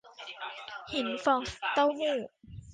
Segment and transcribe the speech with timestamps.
[0.93, 1.41] หินฟอง
[1.73, 2.15] เต้าหู้